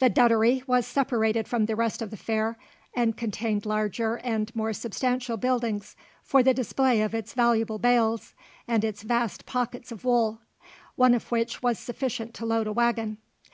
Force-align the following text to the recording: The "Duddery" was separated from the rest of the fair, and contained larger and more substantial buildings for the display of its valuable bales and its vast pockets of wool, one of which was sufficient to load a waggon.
The 0.00 0.10
"Duddery" 0.10 0.62
was 0.68 0.86
separated 0.86 1.48
from 1.48 1.64
the 1.64 1.74
rest 1.74 2.02
of 2.02 2.10
the 2.10 2.18
fair, 2.18 2.58
and 2.94 3.16
contained 3.16 3.64
larger 3.64 4.16
and 4.18 4.54
more 4.54 4.74
substantial 4.74 5.38
buildings 5.38 5.96
for 6.22 6.42
the 6.42 6.52
display 6.52 7.00
of 7.00 7.14
its 7.14 7.32
valuable 7.32 7.78
bales 7.78 8.34
and 8.68 8.84
its 8.84 9.00
vast 9.02 9.46
pockets 9.46 9.90
of 9.90 10.04
wool, 10.04 10.42
one 10.96 11.14
of 11.14 11.32
which 11.32 11.62
was 11.62 11.78
sufficient 11.78 12.34
to 12.34 12.44
load 12.44 12.66
a 12.66 12.72
waggon. 12.74 13.16